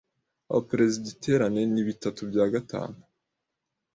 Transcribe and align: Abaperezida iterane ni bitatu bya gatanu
Abaperezida 0.49 1.07
iterane 1.15 1.61
ni 1.73 1.81
bitatu 1.87 2.21
bya 2.29 2.45
gatanu 2.53 2.97